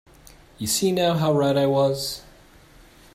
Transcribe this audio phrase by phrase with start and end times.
[0.57, 2.23] You see now how right I was.